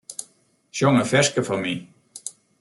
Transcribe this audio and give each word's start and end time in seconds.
Sjong 0.77 0.95
in 1.01 1.07
ferske 1.11 1.41
foar 1.51 1.61
my. 1.63 1.75